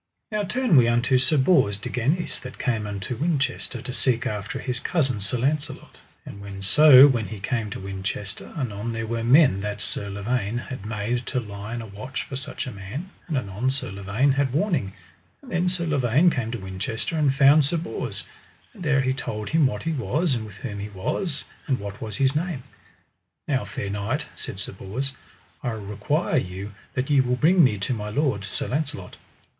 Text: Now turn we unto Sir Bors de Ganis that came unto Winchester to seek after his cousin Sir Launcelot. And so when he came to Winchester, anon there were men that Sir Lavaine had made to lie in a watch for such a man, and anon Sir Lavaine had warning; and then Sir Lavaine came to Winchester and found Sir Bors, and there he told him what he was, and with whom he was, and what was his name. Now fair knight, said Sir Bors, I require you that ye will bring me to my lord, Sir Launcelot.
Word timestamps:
Now 0.31 0.41
turn 0.41 0.77
we 0.77 0.87
unto 0.87 1.19
Sir 1.19 1.37
Bors 1.37 1.77
de 1.77 1.87
Ganis 1.87 2.39
that 2.39 2.57
came 2.57 2.87
unto 2.87 3.15
Winchester 3.15 3.83
to 3.83 3.93
seek 3.93 4.25
after 4.25 4.57
his 4.57 4.79
cousin 4.79 5.21
Sir 5.21 5.37
Launcelot. 5.37 5.99
And 6.25 6.65
so 6.65 7.05
when 7.07 7.27
he 7.27 7.39
came 7.39 7.69
to 7.69 7.79
Winchester, 7.79 8.51
anon 8.57 8.93
there 8.93 9.05
were 9.05 9.23
men 9.23 9.61
that 9.61 9.79
Sir 9.79 10.09
Lavaine 10.09 10.57
had 10.57 10.87
made 10.87 11.27
to 11.27 11.39
lie 11.39 11.75
in 11.75 11.83
a 11.83 11.85
watch 11.85 12.23
for 12.23 12.35
such 12.35 12.65
a 12.65 12.71
man, 12.71 13.11
and 13.27 13.37
anon 13.37 13.69
Sir 13.69 13.91
Lavaine 13.91 14.31
had 14.31 14.53
warning; 14.53 14.93
and 15.43 15.51
then 15.51 15.69
Sir 15.69 15.85
Lavaine 15.85 16.31
came 16.31 16.49
to 16.49 16.57
Winchester 16.57 17.15
and 17.15 17.31
found 17.31 17.63
Sir 17.63 17.77
Bors, 17.77 18.23
and 18.73 18.81
there 18.81 19.01
he 19.01 19.13
told 19.13 19.49
him 19.51 19.67
what 19.67 19.83
he 19.83 19.91
was, 19.91 20.33
and 20.33 20.47
with 20.47 20.57
whom 20.57 20.79
he 20.79 20.89
was, 20.89 21.43
and 21.67 21.79
what 21.79 22.01
was 22.01 22.15
his 22.17 22.35
name. 22.35 22.63
Now 23.47 23.65
fair 23.65 23.91
knight, 23.91 24.25
said 24.35 24.59
Sir 24.59 24.71
Bors, 24.71 25.13
I 25.61 25.69
require 25.69 26.37
you 26.37 26.73
that 26.95 27.11
ye 27.11 27.21
will 27.21 27.35
bring 27.35 27.63
me 27.63 27.77
to 27.77 27.93
my 27.93 28.09
lord, 28.09 28.43
Sir 28.45 28.67
Launcelot. 28.67 29.17